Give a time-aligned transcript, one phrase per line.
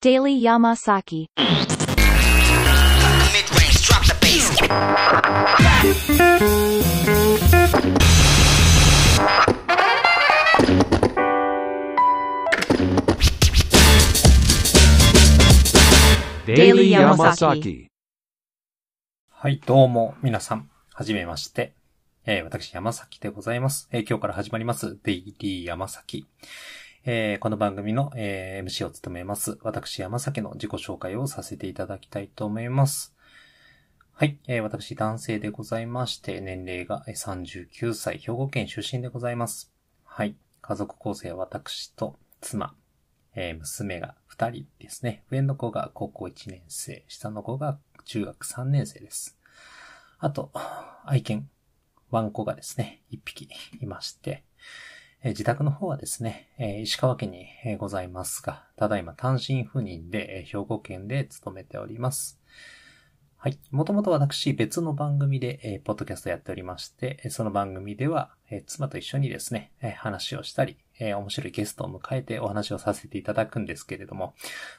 [0.00, 1.26] Daily Yamasaki.
[3.34, 4.54] Mid-range, drop the bass.
[16.46, 17.88] デイリーヤマサキ。
[19.28, 21.74] はい、どうも、皆さん、はじめまして。
[22.24, 23.88] えー私、山崎でございます。
[23.90, 26.28] えー今日から始まります、デイリー山崎。
[27.04, 33.14] えーこの番組の、えー MC を務めます、私、山崎の自己紹介をさせていただきたいと思います。
[34.12, 39.72] はい、えー私、男性でございまして、年齢が39歳、兵庫県出身でございます。
[40.04, 42.74] はい、家族構成は私と妻、
[43.36, 45.22] えー娘が2人ですね。
[45.30, 49.38] 上の子が高校1年生、下の子が中学3年生です。
[50.18, 50.50] あと、
[51.04, 51.48] 愛犬、
[52.10, 53.48] ワンコがですね、1匹
[53.80, 54.42] いまして、
[55.24, 62.40] え自宅の方はですね、え石川県にございますが、ただいま単身赴任で、え兵庫県で勤めております。
[63.36, 63.58] はい。
[63.72, 74.34] もともと私別の番組で、えポッドキャストやっておりまして、その番組では、え妻と一緒にですね、え話をしたり、え面白いゲストを迎えてお話をさせていただくんですけれども、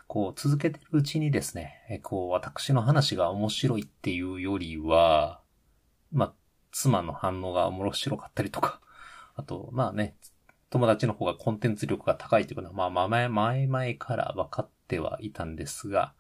[0.08, 5.42] こう続けてるうちにですね、えこう私の話が面白いっていうよりは、
[6.14, 6.34] まあ、
[6.72, 8.80] 妻の反応が面白かったりとか、
[9.40, 10.16] あと、まあね、
[10.70, 16.14] 友達の方がコンテンツ力が高いというのは、まあ、前、前々から分かってはいたんですが、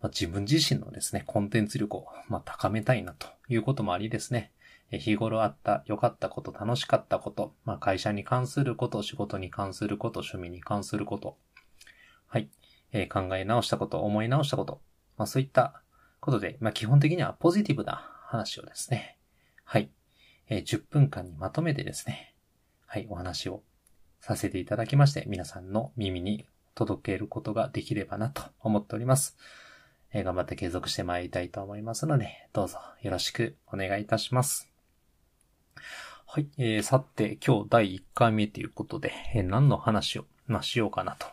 [0.00, 4.52] まあ、自分自身のですね、コンテンツ力を、まあ、高めたいなということもありですね、
[4.90, 11.38] 日頃あった良かったこと、楽しかったこと、まあ、会社に関すること、仕事に関すること、趣味に関すること、
[12.26, 12.50] はい、
[12.92, 14.80] えー考え直したこと、思い直したこと、
[15.16, 15.82] まあ、そういった
[16.20, 19.16] ことで、まあ、基本的にはポジティブな話をですね、
[19.64, 19.90] はい、
[20.48, 22.34] えー10分間にまとめてですね、
[22.86, 23.62] はい、お話を
[24.20, 29.36] させていただきまして、皆さんの耳に届けることができればなと思っております。
[30.12, 34.68] えー頑張って継続してまいりたいと思いますので、どうぞよろしくお願いいたします。
[36.26, 41.26] はい、えー、さて、今日第1回目ということで、えー何の話を、まあ、しようかなと、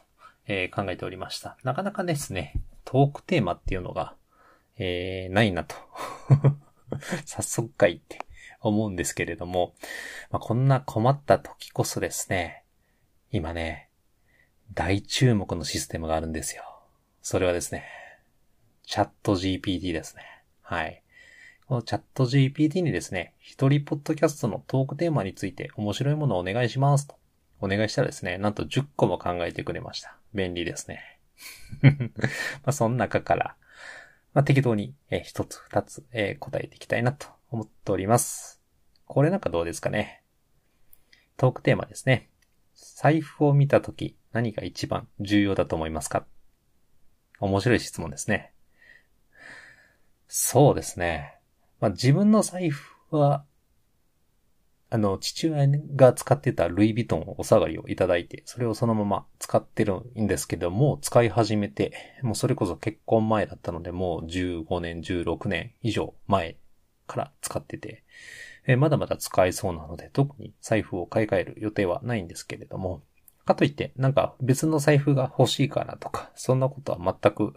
[0.47, 1.57] え考えておりました。
[1.63, 2.53] なかなかですね、
[2.85, 4.15] トークテーマっていうのが、
[4.77, 5.75] えーないなと。
[7.25, 8.19] 早速かいって
[8.61, 9.75] 思うんですけれども、
[10.31, 12.63] まあ、こんな困った時こそですね、
[13.31, 13.89] 今ね、
[14.73, 16.63] 大注目のシステムがあるんですよ。
[17.21, 17.85] それはですね、
[18.83, 20.23] チャット GPT ですね。
[20.61, 21.03] はい。
[21.67, 27.15] このチャット GPT にですね、一人ポッドキャストのトークテーマについて面白いものをお願いしますと。
[27.59, 30.15] お願いしたらですね、なんと10個も考えてくれました。
[30.33, 31.19] 便利ですね。
[31.83, 31.89] ま
[32.67, 33.55] あその中から、
[34.33, 38.61] まあ適当に、えー一つ二つ、え答えていきたいなと思っております。
[39.05, 40.21] これなんかどうですかね。
[41.35, 42.29] トークテーマですね。
[42.77, 46.25] 財布を見たとき何が一番重要だと思いますか？
[47.39, 48.53] 面白い質問ですね。
[50.27, 51.35] そうですね。
[51.79, 53.45] まあ、自分の財布は、
[54.89, 61.93] あの、父親が使ってたルイ・ヴィトンをお下がりをいただいて、それをそのまま使ってるんですけども、使い始めて、
[62.23, 66.57] もうそれこそ結婚前だったので、もう15年、16年以上前
[67.05, 68.03] から使ってて、
[68.67, 73.01] えーまだまだ使えそうなので、特に財布を買い替える予定はないんですけれども、
[73.45, 77.53] かといって、なんか別の財布が欲しいかなとか、そんなことは全く、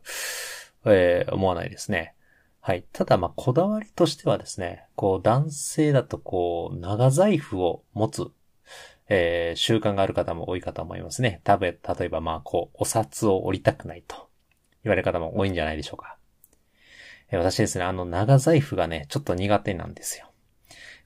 [0.86, 2.14] えー思わないですね。
[2.62, 2.84] はい。
[2.92, 8.26] ただ、ま、こだわりとしてはですね、こう、男性だとこう、長財布を持つ、
[9.08, 11.40] えー習慣がある方も多いかと思いますね。
[11.42, 14.28] たべ、例えば、まあ、こう、お札を折りたくないと
[14.84, 16.18] 言われる方も多いんじゃないでしょうか。
[17.30, 20.29] えー私ですね、あの、長財布がね、ちょっと苦手なんですよ。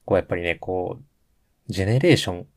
[0.05, 1.03] こう、やっぱりね、こう、
[1.67, 2.47] ジェネレーション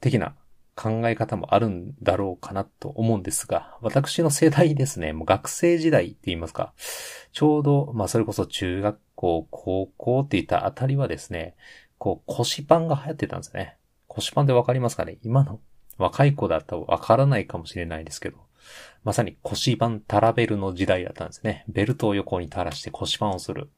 [0.00, 0.34] 的な
[0.76, 6.72] 考え方もあるんだろうかなと思うんですが、私の世代ですね、もう学生時代って言いますか、
[7.32, 11.56] ちょうど、まあそれこそ中学校、高校って言ったあたりはですね、
[11.98, 13.76] こう腰パンが流行ってたんですね。
[14.06, 15.18] 腰パンでわかりますかね？
[15.24, 15.58] 今の
[15.96, 18.38] 若い子だとわからないかもしれないですけど、
[19.08, 21.64] まさに腰パンタラベルの時代だったんですね。
[21.66, 23.70] ベルトを横に垂らして腰パンをする。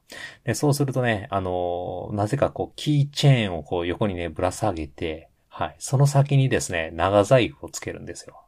[0.43, 5.75] で、そうするとね、あのーなぜかこう、キーチェーンをこう横にね、ぶら下げて、はい。
[5.79, 8.43] その先にですね、長財布をつけるんですよ。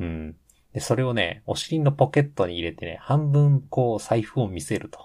[0.00, 0.36] うん。
[0.72, 4.98] で、それをね、お尻のポケットに入れてね、半分こう、財布を見せると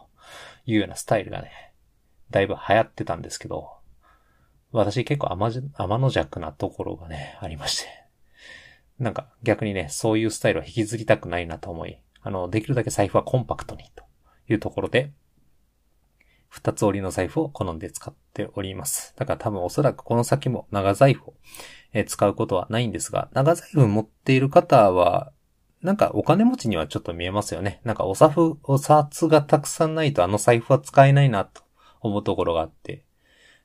[0.66, 1.74] いうようなスタイルがね、
[2.30, 3.70] だいぶ流行ってたんですけど、
[4.72, 8.01] 私結構甘じ甘の弱なところがね、ありまして。
[9.02, 14.04] なんか逆にね、そういうスタイルを引きずりたくないなと思い、あの、できるだけ財布はコンパクトにと
[14.48, 15.12] いうところで、
[16.50, 19.16] 二つ折りの財布を好んで使っております。
[19.18, 21.34] だから多分おそらくこの先も長財布を、
[22.06, 25.32] 使うことはないんですが、長財布持っている方は、
[25.82, 27.82] なんかお金持ちにはちょっと見えますよね。
[27.84, 31.64] なんかお財布、お札がたくさんないとあの財布は使えないなと
[32.02, 33.04] 思うところがあって。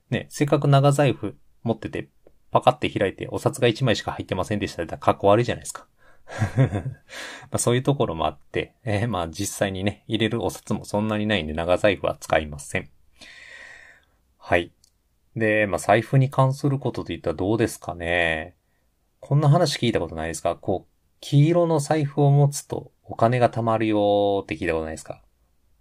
[0.09, 2.09] ね、せっかく長財布持ってて、
[2.56, 5.87] パカって開いてお札が1枚しか入ってませんでしたら格好悪いじゃないですか。
[7.50, 12.88] まあそういうところもあって、えーまあ実際にね、入れるお札もそんなにないんで長財布は使いません。
[14.38, 14.73] はい。
[15.37, 18.56] で、まあ財布に関することで言ったらどうですかね。
[19.20, 20.56] こんな話聞いたことないですか？
[20.56, 25.23] こう、黄色の財布を持つとお金が貯まるよーって聞いたことないですか？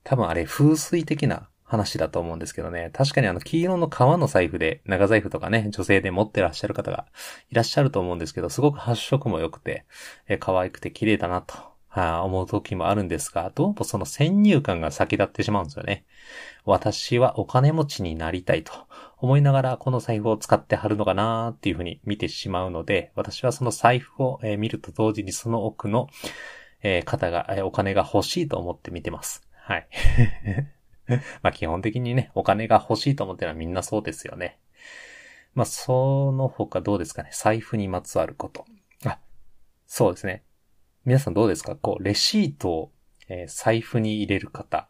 [0.04, 2.92] 多分あれ風水的な話だと思うんですけどね。
[2.94, 7.08] 確かにあの黄色の革の財布で、長財布とかね、女性で持ってらっしゃる方が
[7.50, 9.86] いらっしゃると思うんですけど、すごく発色も良くて、
[10.28, 11.56] え可愛くて綺麗だなと、
[11.88, 16.06] はあ思う時もあるんですが、どうもその先入観が先立ってしまうんですよね。
[16.66, 18.74] 私はお金持ちになりたいと
[19.18, 26.10] 思いながらこの財布を使ってはるのかなーっていうふうに見てしまうので、私はその財布をえ見ると同時にその奥の、
[26.84, 29.42] え方が、えお金が欲しいと思って見てます。
[29.54, 29.88] はい。
[31.44, 34.58] まあ基本的にね、お金が欲しいと思ってるのはみんなそうですよね。
[35.54, 37.30] まあその他どうですかね。
[37.34, 38.66] 財布にまつわること。
[39.06, 39.20] あ、
[39.86, 40.44] そうですね。
[41.06, 41.76] 皆さんどうですか？
[41.76, 42.92] こう、レシートを、
[43.28, 44.90] えー財布に入れる方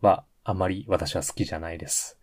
[0.00, 2.18] はあまり私は好きじゃないです。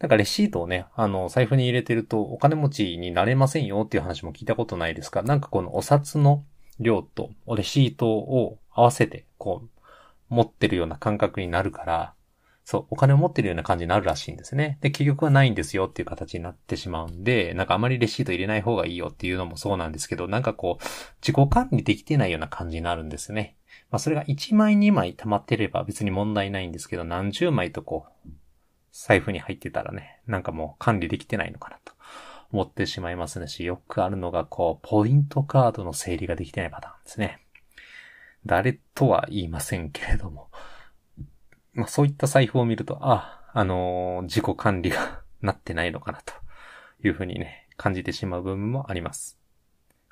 [0.00, 6.44] なんかレシートをね、あの、財布に入れてるとお金持ちになれませんよっていう話も聞いたことないですが、なんかこのお札の
[6.80, 9.70] 量とレシートを合わせて、こう、
[10.28, 12.14] 持ってるような感覚になるから、
[12.64, 14.78] そう、お金を持ってるような感じになるらしいんですね。
[14.80, 20.84] で、結局はないんですよっていう形になってしまうんで、なんかあまりレシート入れない方がいいよっていうのもそうなんですけど、なんかこう、
[21.20, 23.56] 自己管理できてないような感じになるんですね。
[23.90, 28.28] まあそれが1枚2枚溜まってれば別に問題ないんですけど、何十枚とこう、
[28.92, 31.92] 財布に入ってたらね、なんかもう管理できてないのかなと
[32.50, 37.40] 思ってしまいますねし、よくあるのがこう、ポイントカードの整理ができてないパターンですね。
[38.46, 40.48] 誰とは言いませんけれども、
[41.74, 46.32] まあそういった財布を見ると、あ、あのー自己管理が なってないのかなと
[47.02, 49.38] いうふうにね、感じてしまう部分もあります。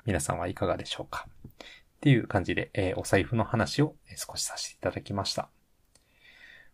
[0.05, 1.27] 皆さんはいかがでしょうか？
[1.47, 1.51] っ
[2.01, 5.49] ていう感じで、えーお財布の話を少しさせていただきました。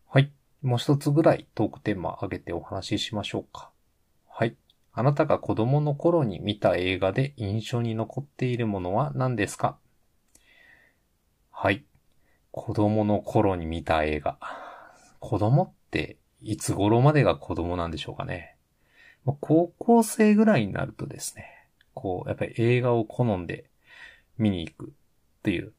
[0.08, 0.32] はい。
[0.64, 3.70] もう一つぐらいトークテーマ上げてお話ししましょうか。
[4.28, 4.58] はい。
[4.92, 9.78] あなたが子供の頃に見た映画で印象に残っているものは何ですか？
[11.52, 11.86] はい。
[12.52, 14.38] 子供の頃に見た映画。
[15.20, 18.56] 子供っていつ頃までが子供なんでしょうかね。
[19.42, 23.70] 高校生ぐらいになるとですね、こう、やっぱり映画を好んで
[24.38, 24.92] 見に行くっ
[25.44, 25.74] ていう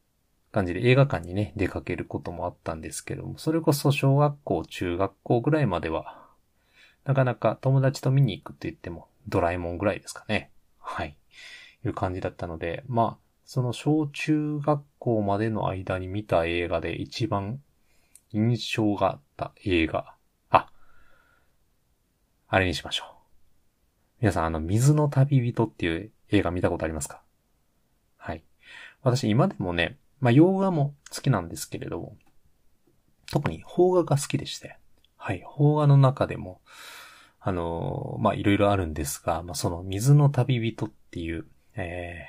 [0.52, 6.28] 感じで映画館にね、出かけることもあったんですけども、それこそ小学校、中学校ぐらいまでは、
[7.04, 10.50] なかなか友達と見に行くって言っても、ドラえもんぐらいですかね。
[10.78, 11.16] はい。
[11.84, 17.60] いう感じだったので、まあ、その小中学校までの間に見た映画で一番
[18.32, 20.14] 印象がった映画。
[20.50, 20.70] あ、
[22.48, 23.08] あれにしましょう。
[24.20, 27.22] 皆さん、あの、水の旅人っていう映画見たことありますか？
[28.18, 28.44] はい。
[29.02, 32.16] 私、今でもね、まあ、洋画も好きなんですけれども、
[33.32, 34.76] 特に邦画が好きでして、
[35.16, 36.60] はい、邦画の中でも、
[37.40, 42.26] あのーまあ、いろいろあるんですが、まあ、その水の旅人っていう、え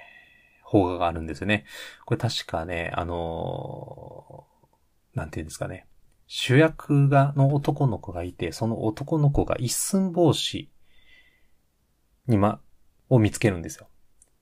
[0.65, 1.65] ー、邦画があるんですよね。
[2.05, 5.85] これ確かね、あのーなんていうんですかね。
[6.33, 10.71] 主役が、の男の子がいて、その男の子が一寸法師
[12.25, 12.61] にま、
[13.09, 13.89] を見つけるんですよ。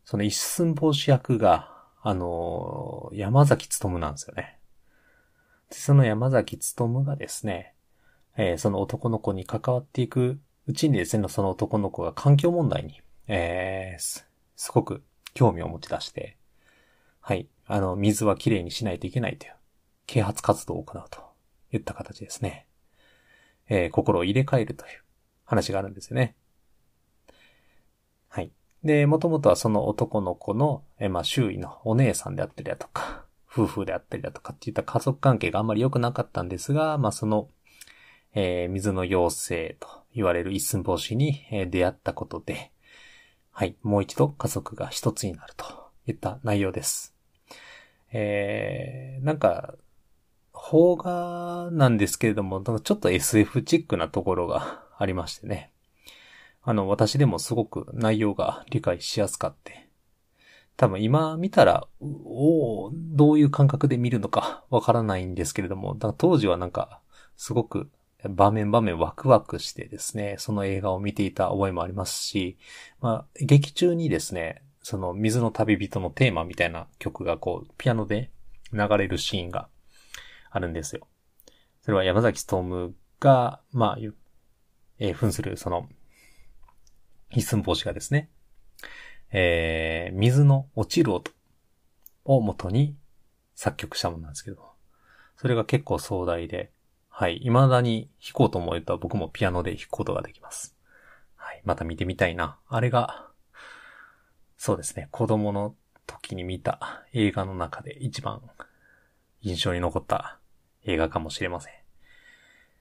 [0.05, 4.59] その一寸法師役が、あのー山崎努なんですよね。
[5.71, 7.73] でその山崎努がですね、
[8.37, 15.01] えーその男の子に関わっていくうちにですね、その男の子が環境問題に、えーす、すごく
[15.33, 16.37] 興味を持ち出して、
[17.19, 19.55] はい、あの、水はきれいにしないといけないという、
[20.05, 21.28] 啓発活動を行うと
[21.71, 22.67] いった形ですね。
[23.67, 25.03] えー心を入れ替えるという
[25.45, 26.35] 話があるんですよね。
[28.27, 28.51] はい。
[28.83, 37.49] で、もともとはその男の子の、えーまあ、周囲のお姉さんであったりだとか、夫婦であったりだとかっていった家族関係があんまり良くなかったんですが、まあ、その、
[38.33, 42.71] えー水の妖精と言われる一寸法師に、え出会ったことで、
[43.51, 45.65] はい、もう一度家族が一つになると
[46.07, 47.15] いった内容です。
[48.11, 49.75] えー、なんか、
[50.69, 55.71] 邦画なんですけれども、ちょっと SF チックなところが ありましてね。
[56.61, 59.89] あの、私でもすごく内容が理解しやすかって。
[60.77, 67.01] 多分今見たら、うおどういう感覚で見るのか わからないんですけれども、だから当時はなんか、
[67.35, 67.89] すごく
[68.29, 72.59] 場面場面ワクワクしてですね、その映画を見ていた覚えもありますし、
[73.01, 78.29] まあ、劇中にですね、その水の旅人のテーマみたいな曲がこう、ピアノで
[78.71, 79.67] 流れるシーンが
[80.49, 81.07] あるんですよ。
[81.81, 83.97] それは山崎ストームが、まあ、
[84.99, 85.87] えー、扮するその、
[87.31, 88.29] 一寸法師がですね、
[89.31, 91.31] えー、水の落ちる音
[92.25, 92.95] を元に
[93.55, 94.71] 作曲したものなんですけど、
[95.37, 96.71] それが結構壮大で、
[97.09, 100.75] はい、未だに弾こうと思えば僕もピアノで弾くことができます。
[101.35, 102.57] はい、また見てみたいな。
[102.67, 103.27] あれが、
[104.57, 105.75] そうですね、子供の
[106.07, 108.41] 時に見た映画の中で一番
[109.41, 110.39] 印象に残った
[110.85, 111.73] 映画かもしれません。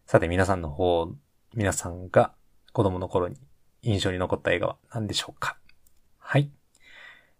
[0.07, 1.12] さて皆さんの方、
[1.55, 2.33] 皆さんが
[2.73, 3.37] 子供の頃に
[3.83, 5.57] 印象に残った映画は何でしょうか？
[6.19, 6.50] はい。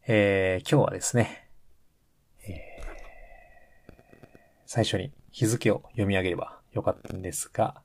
[0.07, 1.49] えー、今日はですね、
[2.47, 2.85] えー、
[4.67, 7.83] 最初に日付を読み上げればよかったんですが、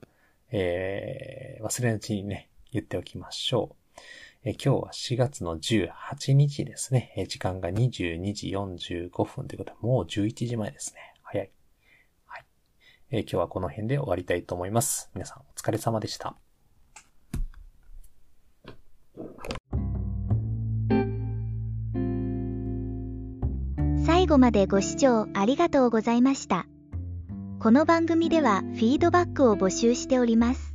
[0.52, 4.00] えー、忘れないうちにね、言っておきましょう。
[4.46, 7.14] え今日は4月の18日ですね。
[7.16, 11.13] え時間が22時45分ということで、もう11時前ですね。
[13.22, 15.10] 今日はこの辺で終わりたいと思います。
[15.14, 16.36] 皆さんお疲れ様でした。
[24.06, 26.66] 最後までご視聴ありがとうございました。
[27.60, 30.74] この番組ではフィードバックを募集しております。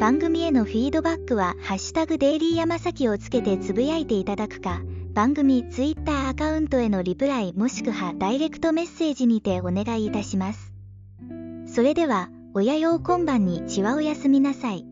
[0.00, 4.80] 番組へのフィードバックは、ハッシュタグデイリー山崎をつけてつぶやいていただくか、
[5.12, 10.71] 番組ツイッターアカウントへのリプライもしくはダイレクトメッセージにてお願いいたします。
[11.74, 14.91] それでは、親用今晩にしわおやすみなさい。